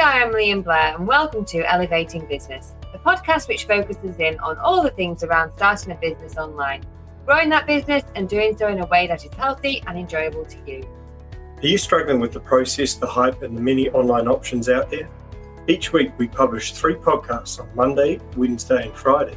are 0.00 0.22
Emily 0.22 0.50
and 0.50 0.64
Blair, 0.64 0.96
and 0.96 1.06
welcome 1.06 1.44
to 1.44 1.58
Elevating 1.70 2.24
Business, 2.24 2.74
the 2.90 2.98
podcast 2.98 3.48
which 3.48 3.66
focuses 3.66 4.18
in 4.18 4.38
on 4.38 4.56
all 4.56 4.82
the 4.82 4.88
things 4.88 5.22
around 5.22 5.52
starting 5.56 5.92
a 5.92 5.94
business 5.96 6.38
online, 6.38 6.82
growing 7.26 7.50
that 7.50 7.66
business, 7.66 8.02
and 8.14 8.26
doing 8.26 8.56
so 8.56 8.68
in 8.68 8.80
a 8.80 8.86
way 8.86 9.06
that 9.06 9.22
is 9.26 9.30
healthy 9.34 9.82
and 9.86 9.98
enjoyable 9.98 10.46
to 10.46 10.56
you. 10.66 10.88
Are 11.58 11.66
you 11.66 11.76
struggling 11.76 12.18
with 12.18 12.32
the 12.32 12.40
process, 12.40 12.94
the 12.94 13.06
hype, 13.06 13.42
and 13.42 13.54
the 13.54 13.60
many 13.60 13.90
online 13.90 14.26
options 14.26 14.70
out 14.70 14.90
there? 14.90 15.06
Each 15.68 15.92
week, 15.92 16.12
we 16.16 16.28
publish 16.28 16.72
three 16.72 16.94
podcasts 16.94 17.60
on 17.60 17.68
Monday, 17.74 18.20
Wednesday, 18.38 18.86
and 18.86 18.96
Friday 18.96 19.36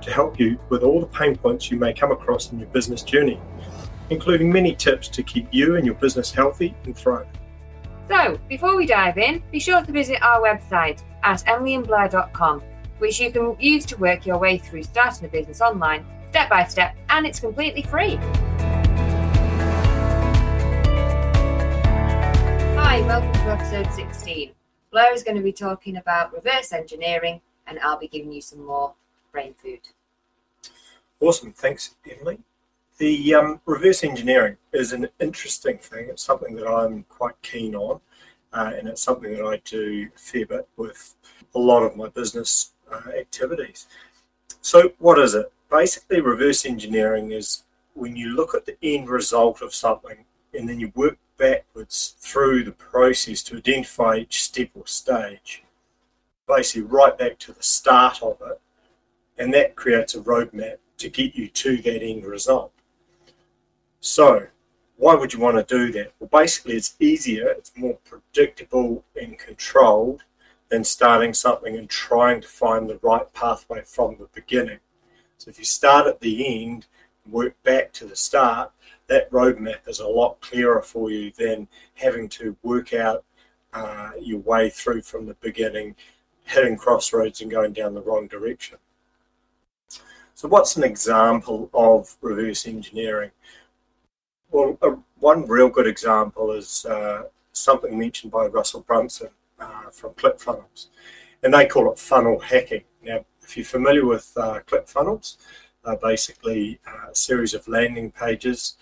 to 0.00 0.10
help 0.10 0.40
you 0.40 0.58
with 0.68 0.82
all 0.82 0.98
the 0.98 1.06
pain 1.06 1.36
points 1.36 1.70
you 1.70 1.78
may 1.78 1.92
come 1.92 2.10
across 2.10 2.50
in 2.50 2.58
your 2.58 2.68
business 2.70 3.04
journey, 3.04 3.40
including 4.10 4.50
many 4.50 4.74
tips 4.74 5.06
to 5.06 5.22
keep 5.22 5.46
you 5.52 5.76
and 5.76 5.86
your 5.86 5.94
business 5.94 6.32
healthy 6.32 6.74
and 6.86 6.96
thriving. 6.96 7.30
So, 8.08 8.38
before 8.48 8.76
we 8.76 8.86
dive 8.86 9.16
in, 9.16 9.42
be 9.52 9.60
sure 9.60 9.82
to 9.82 9.92
visit 9.92 10.20
our 10.22 10.40
website 10.40 11.02
at 11.22 11.38
emilyandblair.com, 11.44 12.60
which 12.98 13.20
you 13.20 13.30
can 13.30 13.56
use 13.60 13.86
to 13.86 13.96
work 13.96 14.26
your 14.26 14.38
way 14.38 14.58
through 14.58 14.82
starting 14.82 15.26
a 15.26 15.28
business 15.28 15.60
online 15.60 16.04
step 16.28 16.48
by 16.48 16.64
step, 16.64 16.96
and 17.10 17.26
it's 17.26 17.38
completely 17.38 17.82
free. 17.82 18.16
Hi, 22.74 23.00
welcome 23.02 23.32
to 23.32 23.50
episode 23.50 23.92
16. 23.92 24.52
Blair 24.90 25.14
is 25.14 25.22
going 25.22 25.36
to 25.36 25.42
be 25.42 25.52
talking 25.52 25.96
about 25.96 26.32
reverse 26.32 26.72
engineering, 26.72 27.40
and 27.66 27.78
I'll 27.80 27.98
be 27.98 28.08
giving 28.08 28.32
you 28.32 28.40
some 28.40 28.64
more 28.64 28.94
brain 29.30 29.54
food. 29.54 29.80
Awesome. 31.20 31.52
Thanks, 31.52 31.94
Emily. 32.10 32.40
The 32.98 33.34
um, 33.34 33.60
reverse 33.64 34.04
engineering 34.04 34.58
is 34.72 34.92
an 34.92 35.08
interesting 35.18 35.78
thing. 35.78 36.08
It's 36.08 36.22
something 36.22 36.54
that 36.56 36.68
I'm 36.68 37.04
quite 37.08 37.40
keen 37.42 37.74
on, 37.74 38.00
uh, 38.52 38.72
and 38.76 38.86
it's 38.86 39.02
something 39.02 39.32
that 39.32 39.44
I 39.44 39.60
do 39.64 40.08
a 40.14 40.18
fair 40.18 40.46
bit 40.46 40.68
with 40.76 41.14
a 41.54 41.58
lot 41.58 41.82
of 41.82 41.96
my 41.96 42.08
business 42.08 42.72
uh, 42.92 43.10
activities. 43.18 43.86
So, 44.60 44.92
what 44.98 45.18
is 45.18 45.34
it? 45.34 45.50
Basically, 45.70 46.20
reverse 46.20 46.66
engineering 46.66 47.32
is 47.32 47.64
when 47.94 48.14
you 48.14 48.36
look 48.36 48.54
at 48.54 48.66
the 48.66 48.76
end 48.82 49.08
result 49.08 49.62
of 49.62 49.74
something 49.74 50.24
and 50.54 50.68
then 50.68 50.78
you 50.78 50.92
work 50.94 51.16
backwards 51.38 52.14
through 52.20 52.62
the 52.62 52.72
process 52.72 53.42
to 53.42 53.56
identify 53.56 54.16
each 54.16 54.42
step 54.44 54.68
or 54.74 54.86
stage, 54.86 55.64
basically, 56.46 56.82
right 56.82 57.16
back 57.16 57.38
to 57.38 57.52
the 57.52 57.62
start 57.62 58.22
of 58.22 58.36
it, 58.42 58.60
and 59.38 59.52
that 59.54 59.76
creates 59.76 60.14
a 60.14 60.20
roadmap 60.20 60.76
to 60.98 61.08
get 61.08 61.34
you 61.34 61.48
to 61.48 61.78
that 61.78 62.02
end 62.02 62.24
result. 62.24 62.72
So, 64.04 64.48
why 64.96 65.14
would 65.14 65.32
you 65.32 65.38
want 65.38 65.56
to 65.56 65.76
do 65.76 65.92
that? 65.92 66.12
Well, 66.18 66.28
basically, 66.28 66.74
it's 66.74 66.96
easier, 66.98 67.46
it's 67.50 67.70
more 67.76 67.98
predictable 68.04 69.04
and 69.14 69.38
controlled 69.38 70.24
than 70.70 70.82
starting 70.82 71.32
something 71.32 71.76
and 71.76 71.88
trying 71.88 72.40
to 72.40 72.48
find 72.48 72.90
the 72.90 72.98
right 73.00 73.32
pathway 73.32 73.82
from 73.82 74.16
the 74.18 74.26
beginning. 74.34 74.80
So, 75.38 75.50
if 75.50 75.58
you 75.60 75.64
start 75.64 76.08
at 76.08 76.18
the 76.18 76.64
end 76.64 76.86
and 77.24 77.32
work 77.32 77.54
back 77.62 77.92
to 77.92 78.04
the 78.04 78.16
start, 78.16 78.72
that 79.06 79.30
roadmap 79.30 79.86
is 79.86 80.00
a 80.00 80.08
lot 80.08 80.40
clearer 80.40 80.82
for 80.82 81.12
you 81.12 81.30
than 81.38 81.68
having 81.94 82.28
to 82.30 82.56
work 82.64 82.92
out 82.92 83.24
uh, 83.72 84.10
your 84.20 84.40
way 84.40 84.68
through 84.68 85.02
from 85.02 85.26
the 85.26 85.34
beginning, 85.34 85.94
hitting 86.42 86.76
crossroads 86.76 87.40
and 87.40 87.52
going 87.52 87.72
down 87.72 87.94
the 87.94 88.02
wrong 88.02 88.26
direction. 88.26 88.78
So, 90.34 90.48
what's 90.48 90.76
an 90.76 90.82
example 90.82 91.70
of 91.72 92.16
reverse 92.20 92.66
engineering? 92.66 93.30
Well, 94.52 94.76
a, 94.82 94.90
one 95.18 95.46
real 95.46 95.70
good 95.70 95.86
example 95.86 96.52
is 96.52 96.84
uh, 96.84 97.22
something 97.52 97.98
mentioned 97.98 98.32
by 98.32 98.46
Russell 98.46 98.82
Brunson 98.82 99.30
uh, 99.58 99.88
from 99.90 100.12
ClickFunnels, 100.12 100.88
and 101.42 101.54
they 101.54 101.64
call 101.64 101.90
it 101.90 101.98
funnel 101.98 102.38
hacking. 102.38 102.82
Now, 103.02 103.24
if 103.42 103.56
you're 103.56 103.64
familiar 103.64 104.04
with 104.04 104.30
uh, 104.36 104.60
ClickFunnels, 104.66 105.38
they're 105.82 105.96
basically 105.96 106.78
a 106.86 107.14
series 107.14 107.54
of 107.54 107.66
landing 107.66 108.10
pages 108.10 108.76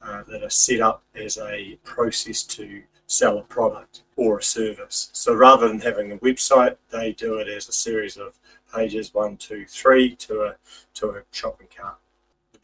uh, 0.00 0.22
that 0.28 0.44
are 0.44 0.50
set 0.50 0.80
up 0.80 1.02
as 1.16 1.38
a 1.38 1.76
process 1.82 2.44
to 2.44 2.82
sell 3.08 3.38
a 3.38 3.42
product 3.42 4.04
or 4.14 4.38
a 4.38 4.42
service. 4.44 5.10
So 5.12 5.34
rather 5.34 5.66
than 5.66 5.80
having 5.80 6.12
a 6.12 6.18
website, 6.18 6.76
they 6.90 7.12
do 7.12 7.38
it 7.38 7.48
as 7.48 7.68
a 7.68 7.72
series 7.72 8.16
of 8.16 8.38
pages 8.72 9.12
one, 9.12 9.38
two, 9.38 9.64
three 9.66 10.14
to 10.16 10.42
a 10.42 10.56
to 10.94 11.10
a 11.10 11.22
shopping 11.32 11.65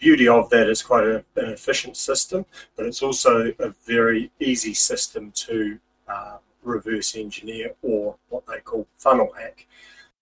beauty 0.03 0.27
of 0.27 0.51
that 0.51 0.69
is 0.69 0.83
quite 0.83 1.05
a, 1.05 1.25
an 1.37 1.51
efficient 1.51 1.97
system, 1.97 2.45
but 2.77 2.85
it's 2.87 3.03
also 3.03 3.55
a 3.61 3.69
very 3.87 4.33
easy 4.41 4.75
system 4.75 5.31
to 5.31 5.79
uh, 6.09 6.39
reverse 6.65 7.15
engineer 7.17 7.73
or 7.83 8.17
what 8.29 8.45
they 8.47 8.59
call 8.59 8.87
funnel 8.99 9.33
hack. 9.39 9.67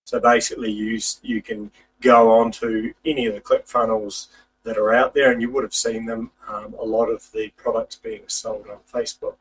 So 0.04 0.20
basically, 0.20 0.70
you 0.70 1.00
you 1.22 1.40
can 1.40 1.70
go 2.00 2.30
onto 2.30 2.92
any 3.04 3.26
of 3.26 3.34
the 3.34 3.40
ClickFunnels 3.40 4.28
that 4.64 4.76
are 4.76 4.92
out 4.92 5.14
there, 5.14 5.32
and 5.32 5.40
you 5.40 5.50
would 5.50 5.64
have 5.64 5.74
seen 5.74 6.04
them. 6.04 6.30
Um, 6.46 6.74
a 6.78 6.84
lot 6.84 7.06
of 7.06 7.30
the 7.32 7.48
products 7.56 7.96
being 7.96 8.24
sold 8.26 8.66
on 8.68 8.80
Facebook 8.92 9.36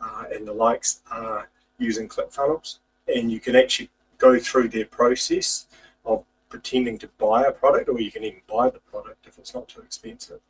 uh, 0.00 0.24
and 0.32 0.46
the 0.46 0.52
likes 0.52 1.00
are 1.10 1.48
using 1.78 2.08
ClickFunnels, 2.08 2.78
and 3.06 3.30
you 3.30 3.38
can 3.38 3.54
actually 3.54 3.90
go 4.18 4.38
through 4.40 4.68
their 4.68 4.86
process 4.86 5.66
pretending 6.48 6.98
to 6.98 7.08
buy 7.18 7.44
a 7.44 7.52
product, 7.52 7.88
or 7.88 8.00
you 8.00 8.10
can 8.10 8.24
even 8.24 8.40
buy 8.48 8.70
the 8.70 8.80
product 8.80 9.26
if 9.26 9.38
it's 9.38 9.54
not 9.54 9.68
too 9.68 9.80
expensive. 9.80 10.40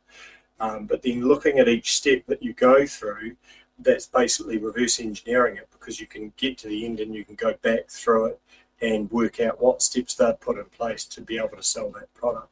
Um, 0.59 0.85
but 0.85 1.01
then 1.01 1.27
looking 1.27 1.59
at 1.59 1.69
each 1.69 1.95
step 1.95 2.25
that 2.27 2.43
you 2.43 2.53
go 2.53 2.85
through, 2.85 3.35
that's 3.77 4.05
basically 4.05 4.57
reverse 4.57 4.99
engineering 4.99 5.57
it 5.57 5.69
because 5.71 5.99
you 5.99 6.07
can 6.07 6.33
get 6.35 6.57
to 6.59 6.67
the 6.67 6.85
end 6.85 6.99
and 6.99 7.15
you 7.15 7.23
can 7.23 7.35
go 7.35 7.53
back 7.61 7.89
through 7.89 8.25
it 8.25 8.41
and 8.81 9.11
work 9.11 9.39
out 9.39 9.61
what 9.61 9.81
steps 9.81 10.15
they've 10.15 10.39
put 10.39 10.57
in 10.57 10.65
place 10.65 11.05
to 11.05 11.21
be 11.21 11.37
able 11.37 11.55
to 11.55 11.63
sell 11.63 11.89
that 11.91 12.13
product. 12.13 12.49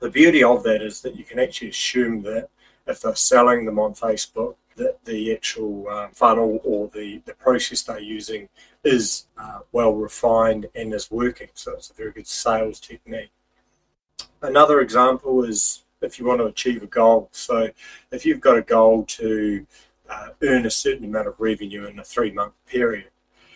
The 0.00 0.10
beauty 0.10 0.42
of 0.42 0.62
that 0.64 0.82
is 0.82 1.00
that 1.02 1.16
you 1.16 1.24
can 1.24 1.38
actually 1.38 1.70
assume 1.70 2.22
that 2.22 2.48
if 2.86 3.00
they're 3.00 3.14
selling 3.14 3.64
them 3.64 3.78
on 3.78 3.94
Facebook, 3.94 4.56
that 4.76 5.04
the 5.04 5.32
actual 5.32 5.86
uh, 5.88 6.08
funnel 6.08 6.60
or 6.64 6.88
the, 6.88 7.22
the 7.24 7.34
process 7.34 7.82
they're 7.82 8.00
using 8.00 8.48
is 8.84 9.26
uh, 9.38 9.60
well 9.72 9.94
refined 9.94 10.68
and 10.74 10.92
is 10.92 11.10
working. 11.10 11.48
So 11.54 11.72
it's 11.72 11.90
a 11.90 11.94
very 11.94 12.12
good 12.12 12.26
sales 12.26 12.80
technique. 12.80 13.30
Another 14.40 14.80
example 14.80 15.44
is 15.44 15.84
if 16.00 16.18
you 16.18 16.26
want 16.26 16.40
to 16.40 16.46
achieve 16.46 16.82
a 16.82 16.86
goal. 16.86 17.28
So 17.32 17.70
if 18.10 18.26
you've 18.26 18.40
got 18.40 18.58
a 18.58 18.62
goal 18.62 19.04
to 19.04 19.66
uh, 20.10 20.28
earn 20.42 20.66
a 20.66 20.70
certain 20.70 21.04
amount 21.04 21.28
of 21.28 21.34
revenue 21.38 21.86
in 21.86 21.98
a 21.98 22.04
three 22.04 22.32
month 22.32 22.54
period, 22.66 23.10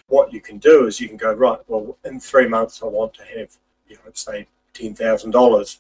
what 0.09 0.33
you 0.33 0.41
can 0.41 0.59
do 0.59 0.87
is 0.87 1.01
you 1.01 1.09
can 1.09 1.17
go, 1.17 1.33
right, 1.33 1.59
well, 1.67 1.99
in 2.05 2.21
three 2.21 2.47
months, 2.47 2.83
I 2.83 2.87
want 2.87 3.15
to 3.15 3.25
have, 3.25 3.57
you 3.89 3.97
know, 3.97 4.13
say 4.13 4.47
$10,000 4.75 5.79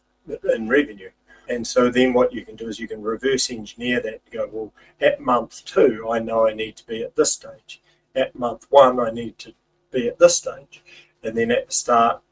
in 0.55 0.69
revenue. 0.69 1.11
And 1.49 1.65
so 1.65 1.89
then 1.89 2.13
what 2.13 2.33
you 2.33 2.45
can 2.45 2.57
do 2.57 2.67
is 2.67 2.81
you 2.81 2.89
can 2.89 3.01
reverse 3.01 3.51
engineer 3.51 4.01
that 4.01 4.25
to 4.27 4.37
go, 4.37 4.49
well, 4.51 4.73
at 5.01 5.21
month 5.21 5.65
two, 5.65 6.09
I 6.11 6.19
know 6.19 6.49
I 6.49 6.53
need 6.53 6.75
to 6.79 6.87
be 6.87 7.05
at 7.05 7.15
this 7.15 7.35
stage 7.35 7.81
at 8.17 8.35
month 8.35 8.67
one 8.71 8.99
I 8.99 9.11
need 9.11 9.39
to 9.39 9.55
be 9.93 10.09
at 10.09 10.19
this 10.19 10.37
stage, 10.37 10.83
and 11.23 11.37
then 11.37 11.51
at 11.51 11.67
the 11.67 11.73
start, 11.73 12.23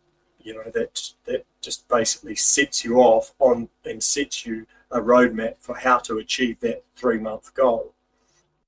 you 0.41 0.55
know 0.55 0.71
that 0.75 1.13
that 1.27 1.47
just 1.61 1.89
basically 1.89 2.35
sets 2.35 2.85
you 2.85 2.97
off 2.97 3.33
on 3.39 3.69
and 3.85 4.03
sets 4.03 4.45
you 4.45 4.67
a 4.91 5.01
roadmap 5.01 5.55
for 5.59 5.75
how 5.77 5.99
to 5.99 6.19
achieve 6.19 6.61
that 6.61 6.85
three 6.97 7.19
month 7.19 7.55
goal. 7.55 7.95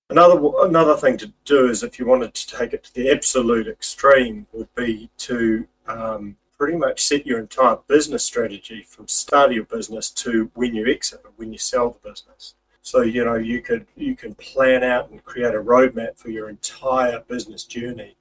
Another 0.09 0.41
another 0.60 0.97
thing 0.97 1.16
to 1.19 1.32
do 1.44 1.69
is 1.69 1.82
if 1.82 1.99
you 1.99 2.06
wanted 2.06 2.34
to 2.34 2.56
take 2.56 2.72
it 2.72 2.84
to 2.84 2.94
the 2.94 3.10
absolute 3.10 3.66
extreme 3.66 4.47
would 4.53 4.72
be 4.75 5.10
to 5.19 5.66
um, 5.88 6.37
pretty 6.56 6.76
much 6.76 7.03
set 7.03 7.26
your 7.26 7.38
entire 7.38 7.76
business 7.87 8.25
strategy 8.25 8.82
from 8.82 9.09
start 9.09 9.50
of 9.50 9.56
your 9.56 9.65
business 9.65 10.10
to 10.10 10.50
when 10.55 10.75
you 10.75 10.87
exit 10.87 11.20
or 11.25 11.32
when 11.37 11.52
you 11.52 11.58
sell 11.58 11.91
the 11.91 12.08
business. 12.08 12.55
So 12.87 13.03
you 13.03 13.25
know 13.25 13.35
you 13.35 13.62
could 13.62 13.85
you 13.97 14.15
can 14.15 14.37
plan 14.37 14.85
out 14.85 15.11
and 15.11 15.25
create 15.25 15.56
a 15.56 15.61
roadmap 15.61 16.17
for 16.17 16.31
your 16.31 16.49
entire 16.49 17.19
business 17.19 17.65
journey. 17.65 18.15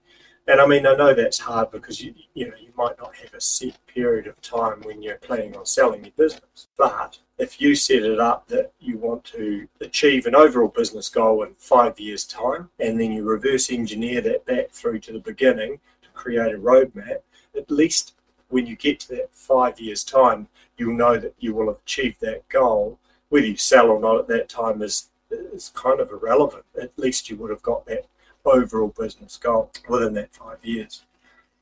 And 0.47 0.59
I 0.59 0.65
mean 0.65 0.87
I 0.87 0.95
know 0.95 1.13
that's 1.13 1.37
hard 1.37 1.69
because 1.69 2.03
you 2.03 2.15
you 2.33 2.47
know 2.47 2.55
you 2.59 2.71
might 2.75 2.97
not 2.97 3.15
have 3.17 3.35
a 3.35 3.39
set 3.39 3.77
period 3.85 4.25
of 4.25 4.41
time 4.41 4.81
when 4.81 5.03
you're 5.03 5.17
planning 5.17 5.55
on 5.55 5.67
selling 5.67 6.03
your 6.03 6.13
business. 6.17 6.65
But 6.79 7.19
if 7.37 7.61
you 7.61 7.75
set 7.75 8.01
it 8.01 8.19
up 8.19 8.47
that 8.47 8.71
you 8.79 8.97
want 8.97 9.23
to 9.25 9.67
achieve 9.81 10.25
an 10.25 10.33
overall 10.33 10.69
business 10.69 11.09
goal 11.09 11.43
in 11.43 11.53
five 11.59 11.99
years' 11.99 12.25
time, 12.25 12.71
and 12.79 12.99
then 12.99 13.11
you 13.11 13.23
reverse 13.23 13.69
engineer 13.69 14.19
that 14.21 14.47
back 14.47 14.71
through 14.71 14.97
to 15.01 15.13
the 15.13 15.19
beginning 15.19 15.79
to 16.01 16.09
create 16.15 16.55
a 16.55 16.57
roadmap, 16.57 17.19
at 17.55 17.69
least 17.69 18.15
when 18.49 18.65
you 18.65 18.75
get 18.75 18.99
to 19.01 19.09
that 19.09 19.29
five 19.31 19.79
years' 19.79 20.03
time, 20.03 20.47
you'll 20.75 20.97
know 20.97 21.17
that 21.17 21.35
you 21.37 21.53
will 21.53 21.67
have 21.67 21.81
achieved 21.83 22.19
that 22.21 22.49
goal 22.49 22.97
whether 23.29 23.45
you 23.45 23.57
sell 23.57 23.89
or 23.89 23.99
not 23.99 24.19
at 24.19 24.27
that 24.27 24.49
time 24.49 24.81
is 24.81 25.09
is 25.31 25.71
kind 25.75 25.99
of 25.99 26.11
irrelevant. 26.11 26.63
At 26.79 26.97
least 26.97 27.29
you 27.29 27.35
would 27.37 27.49
have 27.49 27.63
got 27.63 27.85
that 27.87 28.05
overall 28.45 28.93
business 28.97 29.37
goal 29.37 29.71
within 29.89 30.13
that 30.13 30.33
five 30.33 30.63
years. 30.63 31.03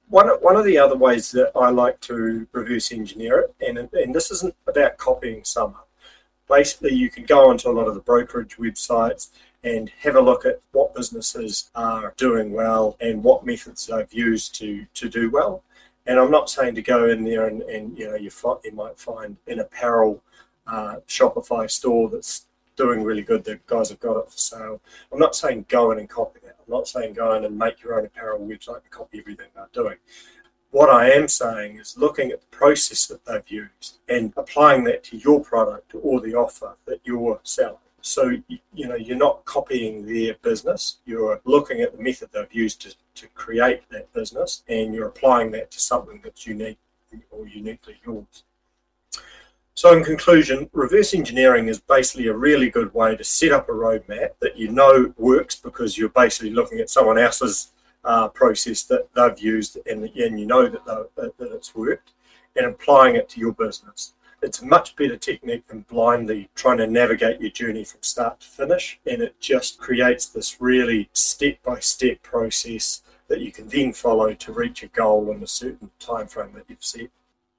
One, 0.09 0.27
one 0.41 0.57
of 0.57 0.65
the 0.65 0.77
other 0.77 0.97
ways 0.97 1.31
that 1.31 1.51
I 1.55 1.69
like 1.69 1.99
to 2.01 2.45
reverse 2.51 2.91
engineer 2.91 3.39
it, 3.39 3.55
and, 3.67 3.89
and 3.93 4.13
this 4.13 4.29
isn't 4.31 4.55
about 4.67 4.97
copying 4.97 5.43
someone. 5.43 5.81
Basically, 6.47 6.93
you 6.93 7.09
can 7.09 7.23
go 7.23 7.49
onto 7.49 7.69
a 7.69 7.71
lot 7.73 7.87
of 7.87 7.95
the 7.95 8.01
brokerage 8.01 8.57
websites 8.57 9.29
and 9.63 9.89
have 10.01 10.15
a 10.15 10.21
look 10.21 10.45
at 10.45 10.59
what 10.73 10.93
businesses 10.93 11.71
are 11.73 12.13
doing 12.17 12.51
well 12.51 12.97
and 12.99 13.23
what 13.23 13.45
methods 13.45 13.87
they've 13.87 14.13
used 14.13 14.53
to, 14.55 14.85
to 14.93 15.07
do 15.07 15.31
well. 15.31 15.63
And 16.05 16.19
I'm 16.19 16.31
not 16.31 16.49
saying 16.49 16.75
to 16.75 16.81
go 16.81 17.09
in 17.09 17.23
there 17.23 17.47
and, 17.47 17.61
and 17.63 17.97
you 17.97 18.09
know 18.09 18.15
you, 18.15 18.29
you 18.65 18.71
might 18.73 18.99
find 18.99 19.37
an 19.47 19.59
apparel 19.59 20.21
uh, 20.67 20.95
Shopify 21.07 21.69
store 21.69 22.09
that's 22.09 22.47
doing 22.75 23.03
really 23.03 23.21
good. 23.21 23.43
The 23.43 23.59
guys 23.67 23.89
have 23.89 23.99
got 23.99 24.17
it 24.17 24.31
for 24.31 24.37
sale. 24.37 24.81
I'm 25.11 25.19
not 25.19 25.35
saying 25.35 25.65
go 25.69 25.91
in 25.91 25.99
and 25.99 26.09
copy 26.09 26.39
that. 26.43 26.57
I'm 26.65 26.73
not 26.73 26.87
saying 26.87 27.13
go 27.13 27.33
in 27.35 27.45
and 27.45 27.57
make 27.57 27.83
your 27.83 27.97
own 27.97 28.05
apparel 28.05 28.39
website 28.39 28.81
and 28.81 28.89
copy 28.89 29.19
everything 29.19 29.47
they're 29.55 29.67
doing. 29.73 29.97
What 30.71 30.89
I 30.89 31.11
am 31.11 31.27
saying 31.27 31.77
is 31.77 31.97
looking 31.97 32.31
at 32.31 32.41
the 32.41 32.47
process 32.47 33.05
that 33.05 33.23
they've 33.25 33.47
used 33.47 33.99
and 34.09 34.33
applying 34.35 34.83
that 34.85 35.03
to 35.05 35.17
your 35.17 35.39
product 35.43 35.93
or 36.01 36.19
the 36.19 36.33
offer 36.33 36.75
that 36.85 36.99
you're 37.03 37.39
selling. 37.43 37.77
So, 38.01 38.31
you 38.73 38.87
know, 38.87 38.95
you're 38.95 39.15
not 39.15 39.45
copying 39.45 40.05
their 40.05 40.33
business, 40.41 40.97
you're 41.05 41.39
looking 41.45 41.81
at 41.81 41.95
the 41.95 42.03
method 42.03 42.29
they've 42.33 42.53
used 42.53 42.81
to, 42.81 42.93
to 43.15 43.27
create 43.27 43.87
that 43.91 44.11
business 44.13 44.63
and 44.67 44.93
you're 44.93 45.07
applying 45.07 45.51
that 45.51 45.71
to 45.71 45.79
something 45.79 46.19
that's 46.23 46.45
unique 46.45 46.79
or 47.31 47.47
uniquely 47.47 48.01
yours. 48.05 48.43
So, 49.75 49.97
in 49.97 50.03
conclusion, 50.03 50.69
reverse 50.71 51.15
engineering 51.15 51.67
is 51.67 51.79
basically 51.79 52.27
a 52.27 52.35
really 52.35 52.69
good 52.69 52.93
way 52.93 53.15
to 53.15 53.23
set 53.23 53.51
up 53.51 53.69
a 53.69 53.71
roadmap 53.71 54.31
that 54.39 54.55
you 54.55 54.69
know 54.69 55.13
works 55.17 55.55
because 55.55 55.97
you're 55.97 56.09
basically 56.09 56.51
looking 56.51 56.79
at 56.79 56.91
someone 56.91 57.17
else's 57.17 57.71
uh, 58.03 58.27
process 58.27 58.83
that 58.83 59.07
they've 59.15 59.39
used 59.39 59.79
and, 59.87 60.03
and 60.03 60.39
you 60.39 60.45
know 60.45 60.67
that, 60.67 60.85
that 61.15 61.33
it's 61.39 61.73
worked 61.73 62.11
and 62.55 62.67
applying 62.67 63.15
it 63.15 63.29
to 63.29 63.39
your 63.39 63.53
business. 63.53 64.13
It's 64.43 64.61
a 64.61 64.65
much 64.65 64.95
better 64.95 65.17
technique 65.17 65.67
than 65.67 65.85
blindly 65.89 66.49
trying 66.53 66.77
to 66.77 66.87
navigate 66.87 67.39
your 67.39 67.49
journey 67.49 67.85
from 67.85 68.03
start 68.03 68.41
to 68.41 68.47
finish. 68.47 68.99
And 69.09 69.21
it 69.21 69.39
just 69.39 69.79
creates 69.79 70.27
this 70.27 70.59
really 70.59 71.09
step 71.13 71.63
by 71.63 71.79
step 71.79 72.21
process 72.21 73.01
that 73.29 73.39
you 73.39 73.51
can 73.51 73.69
then 73.69 73.93
follow 73.93 74.33
to 74.33 74.51
reach 74.51 74.83
a 74.83 74.87
goal 74.87 75.31
in 75.31 75.41
a 75.41 75.47
certain 75.47 75.89
time 75.97 76.27
frame 76.27 76.51
that 76.55 76.65
you've 76.67 76.83
set. 76.83 77.09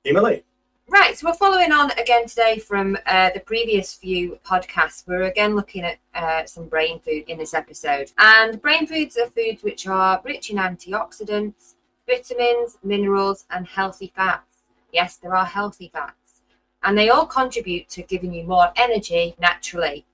Emily. 0.04 0.44
Right, 0.86 1.16
so 1.16 1.28
we're 1.28 1.34
following 1.34 1.72
on 1.72 1.92
again 1.92 2.26
today 2.26 2.58
from 2.58 2.98
uh, 3.06 3.30
the 3.30 3.40
previous 3.40 3.94
few 3.94 4.38
podcasts. 4.44 5.06
We're 5.06 5.22
again 5.22 5.56
looking 5.56 5.82
at 5.82 5.98
uh, 6.14 6.44
some 6.44 6.68
brain 6.68 7.00
food 7.00 7.24
in 7.26 7.38
this 7.38 7.54
episode. 7.54 8.12
And 8.18 8.60
brain 8.60 8.86
foods 8.86 9.16
are 9.16 9.30
foods 9.30 9.62
which 9.62 9.86
are 9.86 10.20
rich 10.22 10.50
in 10.50 10.58
antioxidants, 10.58 11.76
vitamins, 12.06 12.76
minerals, 12.84 13.46
and 13.48 13.66
healthy 13.66 14.12
fats. 14.14 14.64
Yes, 14.92 15.16
there 15.16 15.34
are 15.34 15.46
healthy 15.46 15.90
fats. 15.90 16.42
And 16.82 16.98
they 16.98 17.08
all 17.08 17.24
contribute 17.24 17.88
to 17.88 18.02
giving 18.02 18.34
you 18.34 18.44
more 18.44 18.70
energy 18.76 19.34
naturally. 19.38 20.04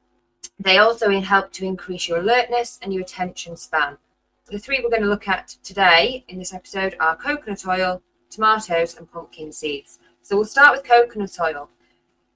They 0.61 0.78
also 0.78 1.11
help 1.20 1.52
to 1.55 1.66
increase 1.66 2.06
your 2.06 2.19
alertness 2.19 2.78
and 2.81 2.94
your 2.94 3.02
attention 3.02 3.56
span. 3.56 3.99
The 4.46 4.61
three 4.61 4.81
we're 4.81 4.90
going 4.90 5.02
to 5.02 5.08
look 5.08 5.26
at 5.26 5.49
today 5.64 6.25
in 6.28 6.38
this 6.38 6.55
episode 6.55 6.94
are 7.00 7.16
coconut 7.16 7.66
oil, 7.66 8.02
tomatoes, 8.31 8.96
and 8.96 9.11
pumpkin 9.11 9.50
seeds. 9.50 9.99
So 10.22 10.37
we'll 10.37 10.44
start 10.44 10.76
with 10.76 10.84
coconut 10.84 11.37
oil. 11.40 11.69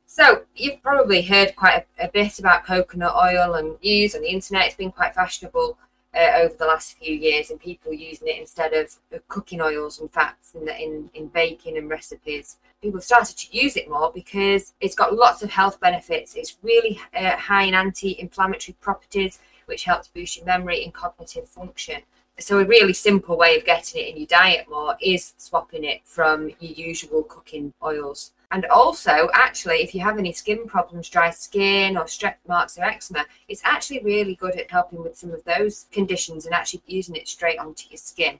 So 0.07 0.45
you've 0.55 0.83
probably 0.83 1.23
heard 1.23 1.57
quite 1.57 1.87
a, 1.99 2.07
a 2.07 2.09
bit 2.09 2.39
about 2.39 2.65
coconut 2.65 3.15
oil 3.15 3.55
and 3.55 3.77
use 3.81 4.15
on 4.15 4.23
the 4.23 4.29
internet. 4.29 4.67
It's 4.67 4.77
been 4.77 4.93
quite 4.93 5.15
fashionable 5.15 5.79
uh, 6.15 6.31
over 6.37 6.55
the 6.55 6.67
last 6.67 6.97
few 6.99 7.15
years, 7.15 7.51
and 7.51 7.59
people 7.59 7.93
using 7.93 8.29
it 8.29 8.39
instead 8.39 8.73
of 8.73 8.97
cooking 9.29 9.61
oils 9.61 10.01
and 10.01 10.11
fats 10.13 10.55
in, 10.55 10.65
the, 10.65 10.81
in 10.81 11.11
in 11.15 11.29
baking 11.29 11.77
and 11.77 11.91
recipes. 11.91 12.59
People 12.81 12.99
have 12.99 13.05
started 13.05 13.37
to 13.37 13.57
use 13.57 13.77
it 13.77 13.91
more 13.91 14.13
because 14.15 14.75
it's 14.81 14.95
got 14.95 15.15
lots 15.15 15.43
of 15.43 15.51
health 15.51 15.81
benefits. 15.81 16.35
It's 16.35 16.57
really 16.63 17.01
uh, 17.17 17.37
high 17.37 17.65
in 17.65 17.75
anti-inflammatory 17.75 18.77
properties, 18.81 19.41
which 19.67 19.85
helps 19.85 20.09
boost 20.09 20.37
your 20.37 20.47
memory 20.47 20.85
and 20.85 20.95
cognitive 20.95 21.49
function 21.49 22.03
so 22.39 22.59
a 22.59 22.65
really 22.65 22.93
simple 22.93 23.37
way 23.37 23.57
of 23.57 23.65
getting 23.65 24.03
it 24.03 24.09
in 24.09 24.17
your 24.17 24.27
diet 24.27 24.67
more 24.69 24.97
is 25.01 25.35
swapping 25.37 25.85
it 25.85 26.01
from 26.05 26.51
your 26.59 26.73
usual 26.73 27.23
cooking 27.23 27.73
oils. 27.83 28.33
And 28.51 28.67
also, 28.67 29.29
actually, 29.35 29.77
if 29.83 29.95
you 29.95 30.01
have 30.01 30.19
any 30.19 30.33
skin 30.33 30.67
problems, 30.67 31.09
dry 31.09 31.31
skin 31.31 31.97
or 31.97 32.07
stretch 32.07 32.39
marks 32.47 32.77
or 32.79 32.85
eczema, 32.85 33.25
it's 33.49 33.63
actually 33.65 34.01
really 34.03 34.35
good 34.35 34.57
at 34.57 34.71
helping 34.71 35.03
with 35.03 35.17
some 35.17 35.31
of 35.31 35.45
those 35.45 35.87
conditions 35.93 36.45
and 36.45 36.55
actually 36.55 36.83
using 36.87 37.17
it 37.17 37.29
straight 37.29 37.59
onto 37.59 37.89
your 37.89 37.99
skin. 37.99 38.39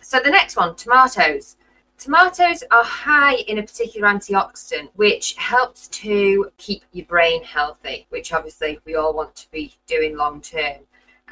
So 0.00 0.20
the 0.20 0.30
next 0.30 0.56
one, 0.56 0.74
tomatoes. 0.76 1.56
Tomatoes 1.98 2.64
are 2.72 2.82
high 2.82 3.36
in 3.46 3.58
a 3.58 3.62
particular 3.62 4.08
antioxidant 4.08 4.88
which 4.94 5.34
helps 5.36 5.86
to 5.88 6.50
keep 6.58 6.82
your 6.92 7.06
brain 7.06 7.44
healthy, 7.44 8.06
which 8.10 8.32
obviously 8.32 8.80
we 8.84 8.96
all 8.96 9.14
want 9.14 9.34
to 9.36 9.50
be 9.52 9.74
doing 9.86 10.16
long 10.16 10.40
term 10.40 10.80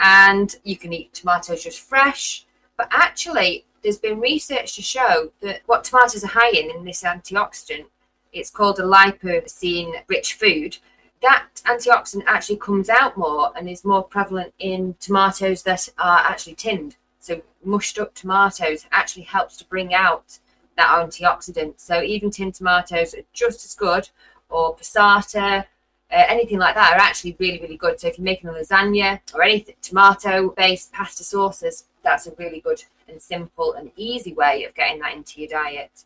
and 0.00 0.56
you 0.64 0.76
can 0.76 0.92
eat 0.92 1.12
tomatoes 1.12 1.62
just 1.62 1.80
fresh. 1.80 2.46
But 2.76 2.88
actually, 2.90 3.66
there's 3.82 3.98
been 3.98 4.18
research 4.18 4.74
to 4.76 4.82
show 4.82 5.32
that 5.42 5.60
what 5.66 5.84
tomatoes 5.84 6.24
are 6.24 6.28
high 6.28 6.50
in, 6.50 6.70
in 6.70 6.84
this 6.84 7.02
antioxidant, 7.02 7.86
it's 8.32 8.50
called 8.50 8.78
a 8.78 8.82
lycopene 8.82 10.02
rich 10.08 10.34
food. 10.34 10.78
That 11.22 11.48
antioxidant 11.66 12.24
actually 12.26 12.56
comes 12.56 12.88
out 12.88 13.16
more 13.16 13.52
and 13.54 13.68
is 13.68 13.84
more 13.84 14.02
prevalent 14.02 14.54
in 14.58 14.96
tomatoes 15.00 15.62
that 15.64 15.88
are 15.98 16.20
actually 16.20 16.54
tinned. 16.54 16.96
So, 17.18 17.42
mushed 17.62 17.98
up 17.98 18.14
tomatoes 18.14 18.86
actually 18.92 19.24
helps 19.24 19.58
to 19.58 19.66
bring 19.66 19.92
out 19.92 20.38
that 20.76 20.88
antioxidant. 20.88 21.78
So, 21.78 22.02
even 22.02 22.30
tinned 22.30 22.54
tomatoes 22.54 23.14
are 23.14 23.22
just 23.34 23.64
as 23.66 23.74
good, 23.74 24.08
or 24.48 24.74
passata, 24.74 25.66
uh, 26.12 26.24
anything 26.28 26.58
like 26.58 26.74
that 26.74 26.92
are 26.92 27.00
actually 27.00 27.36
really, 27.38 27.60
really 27.60 27.76
good. 27.76 28.00
So 28.00 28.08
if 28.08 28.18
you're 28.18 28.24
making 28.24 28.50
a 28.50 28.52
lasagna 28.52 29.20
or 29.34 29.42
any 29.42 29.64
tomato-based 29.80 30.92
pasta 30.92 31.22
sauces, 31.22 31.84
that's 32.02 32.26
a 32.26 32.32
really 32.38 32.60
good 32.60 32.82
and 33.08 33.20
simple 33.20 33.74
and 33.74 33.90
easy 33.96 34.32
way 34.32 34.64
of 34.64 34.74
getting 34.74 35.00
that 35.00 35.14
into 35.14 35.40
your 35.40 35.48
diet. 35.48 36.04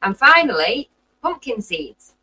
And 0.00 0.16
finally, 0.16 0.90
pumpkin 1.20 1.60
seeds. 1.60 2.14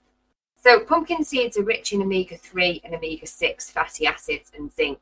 So 0.61 0.79
pumpkin 0.79 1.23
seeds 1.23 1.57
are 1.57 1.63
rich 1.63 1.93
in 1.93 2.01
omega-3 2.01 2.81
and 2.83 2.93
omega-6 2.93 3.71
fatty 3.71 4.05
acids 4.05 4.51
and 4.57 4.71
zinc. 4.71 4.99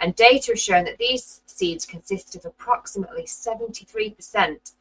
And 0.00 0.14
data 0.14 0.52
has 0.52 0.62
shown 0.62 0.84
that 0.84 0.98
these 0.98 1.42
seeds 1.46 1.86
consist 1.86 2.34
of 2.36 2.44
approximately 2.44 3.22
73% 3.22 4.72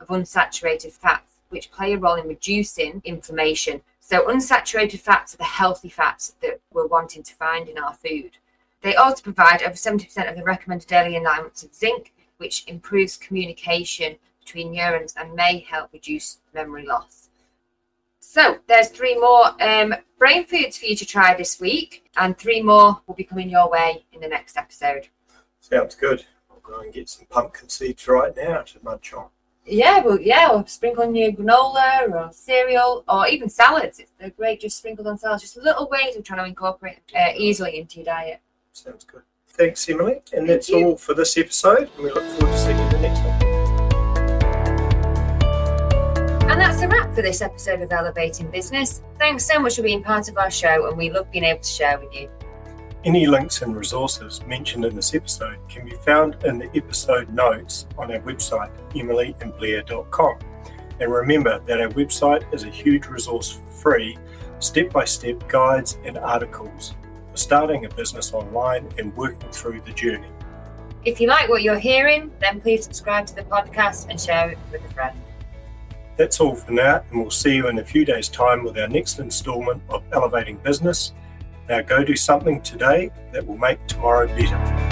of 0.00 0.08
unsaturated 0.08 0.92
fats, 0.92 1.32
which 1.48 1.72
play 1.72 1.94
a 1.94 1.98
role 1.98 2.16
in 2.16 2.28
reducing 2.28 3.00
inflammation 3.04 3.82
so, 4.04 4.26
unsaturated 4.26 4.98
fats 4.98 5.32
are 5.32 5.38
the 5.38 5.44
healthy 5.44 5.88
fats 5.88 6.34
that 6.42 6.60
we're 6.72 6.88
wanting 6.88 7.22
to 7.22 7.34
find 7.36 7.68
in 7.68 7.78
our 7.78 7.94
food. 7.94 8.36
They 8.80 8.96
also 8.96 9.22
provide 9.22 9.62
over 9.62 9.74
70% 9.74 10.28
of 10.28 10.36
the 10.36 10.42
recommended 10.42 10.88
daily 10.88 11.16
allowance 11.16 11.62
of 11.62 11.72
zinc, 11.72 12.12
which 12.38 12.64
improves 12.66 13.16
communication 13.16 14.16
between 14.40 14.72
neurons 14.72 15.14
and 15.16 15.36
may 15.36 15.60
help 15.60 15.92
reduce 15.92 16.38
memory 16.52 16.84
loss. 16.84 17.30
So, 18.18 18.58
there's 18.66 18.88
three 18.88 19.16
more 19.16 19.54
um, 19.62 19.94
brain 20.18 20.46
foods 20.46 20.76
for 20.76 20.86
you 20.86 20.96
to 20.96 21.06
try 21.06 21.36
this 21.36 21.60
week, 21.60 22.04
and 22.16 22.36
three 22.36 22.60
more 22.60 23.00
will 23.06 23.14
be 23.14 23.22
coming 23.22 23.48
your 23.48 23.70
way 23.70 24.04
in 24.12 24.20
the 24.20 24.28
next 24.28 24.56
episode. 24.56 25.08
Sounds 25.60 25.94
good. 25.94 26.24
I'll 26.50 26.58
go 26.58 26.80
and 26.80 26.92
get 26.92 27.08
some 27.08 27.26
pumpkin 27.30 27.68
seeds 27.68 28.08
right 28.08 28.36
now 28.36 28.62
to 28.62 28.80
munch 28.82 29.12
on. 29.12 29.28
Yeah, 29.64 30.02
well, 30.02 30.20
yeah, 30.20 30.48
or 30.50 30.66
sprinkle 30.66 31.04
on 31.04 31.14
your 31.14 31.30
granola 31.30 32.10
or 32.10 32.32
cereal 32.32 33.04
or 33.08 33.28
even 33.28 33.48
salads. 33.48 34.00
They're 34.18 34.30
great 34.30 34.60
just 34.60 34.78
sprinkled 34.78 35.06
on 35.06 35.18
salads. 35.18 35.42
Just 35.42 35.56
little 35.56 35.88
ways 35.88 36.16
of 36.16 36.24
trying 36.24 36.40
to 36.40 36.46
incorporate 36.46 36.98
uh, 37.14 37.28
easily 37.36 37.78
into 37.78 37.98
your 37.98 38.06
diet. 38.06 38.40
Sounds 38.72 39.04
good. 39.04 39.22
Thanks, 39.46 39.88
Emily. 39.88 40.14
And 40.14 40.22
Thank 40.30 40.46
that's 40.48 40.68
you. 40.68 40.84
all 40.84 40.96
for 40.96 41.14
this 41.14 41.36
episode. 41.38 41.90
And 41.94 42.04
we 42.04 42.10
look 42.10 42.24
forward 42.24 42.52
to 42.52 42.58
seeing 42.58 42.76
you 42.76 42.84
in 42.84 42.90
the 42.90 42.98
next 43.00 43.20
one. 43.20 43.42
And 46.50 46.60
that's 46.60 46.82
a 46.82 46.88
wrap 46.88 47.14
for 47.14 47.22
this 47.22 47.40
episode 47.40 47.82
of 47.82 47.92
Elevating 47.92 48.50
Business. 48.50 49.02
Thanks 49.18 49.46
so 49.46 49.60
much 49.60 49.76
for 49.76 49.82
being 49.82 50.02
part 50.02 50.28
of 50.28 50.38
our 50.38 50.50
show, 50.50 50.88
and 50.88 50.98
we 50.98 51.10
love 51.10 51.30
being 51.30 51.44
able 51.44 51.60
to 51.60 51.68
share 51.68 52.00
with 52.00 52.12
you. 52.12 52.28
Any 53.04 53.26
links 53.26 53.62
and 53.62 53.74
resources 53.74 54.40
mentioned 54.46 54.84
in 54.84 54.94
this 54.94 55.12
episode 55.12 55.58
can 55.68 55.84
be 55.84 55.96
found 55.96 56.36
in 56.44 56.58
the 56.58 56.70
episode 56.76 57.28
notes 57.34 57.88
on 57.98 58.12
our 58.12 58.20
website, 58.20 58.70
emilyandblair.com. 58.90 60.38
And 61.00 61.12
remember 61.12 61.58
that 61.66 61.80
our 61.80 61.88
website 61.88 62.44
is 62.54 62.62
a 62.62 62.68
huge 62.68 63.06
resource 63.06 63.50
for 63.50 63.66
free, 63.72 64.16
step 64.60 64.92
by 64.92 65.04
step 65.04 65.48
guides 65.48 65.98
and 66.04 66.16
articles 66.16 66.94
for 67.32 67.36
starting 67.36 67.86
a 67.86 67.88
business 67.88 68.32
online 68.32 68.88
and 68.98 69.16
working 69.16 69.50
through 69.50 69.80
the 69.80 69.92
journey. 69.94 70.28
If 71.04 71.20
you 71.20 71.26
like 71.26 71.48
what 71.48 71.64
you're 71.64 71.80
hearing, 71.80 72.30
then 72.38 72.60
please 72.60 72.84
subscribe 72.84 73.26
to 73.26 73.34
the 73.34 73.42
podcast 73.42 74.10
and 74.10 74.20
share 74.20 74.50
it 74.50 74.58
with 74.70 74.84
a 74.84 74.94
friend. 74.94 75.18
That's 76.16 76.38
all 76.38 76.54
for 76.54 76.70
now, 76.70 77.02
and 77.10 77.20
we'll 77.20 77.30
see 77.32 77.56
you 77.56 77.66
in 77.66 77.80
a 77.80 77.84
few 77.84 78.04
days' 78.04 78.28
time 78.28 78.62
with 78.62 78.78
our 78.78 78.86
next 78.86 79.18
installment 79.18 79.82
of 79.88 80.04
Elevating 80.12 80.58
Business 80.58 81.14
now 81.68 81.80
go 81.80 82.04
do 82.04 82.16
something 82.16 82.60
today 82.62 83.10
that 83.32 83.46
will 83.46 83.58
make 83.58 83.84
tomorrow 83.86 84.26
better. 84.26 84.91